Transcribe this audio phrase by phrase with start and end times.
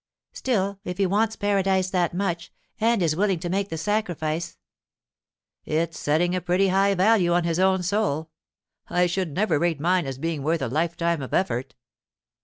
[0.33, 4.57] 'Still, if he wants paradise that much, and is willing to make the sacrifice——'
[5.63, 8.31] 'It's setting a pretty high value on his own soul.
[8.89, 11.75] I should never rate mine as being worth a lifetime of effort.